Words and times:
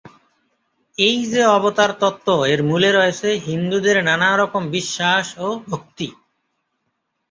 এই 0.97 1.17
যে 1.25 1.41
অবতারতত্ত্ব 1.51 2.27
এর 2.45 2.61
মূলে 2.63 2.89
রয়েছে 2.91 3.27
হিন্দুদের 3.47 3.97
নানারকম 4.07 4.63
বিশ্বাস 4.75 5.25
ও 5.39 5.47
ভক্তি। 5.67 6.07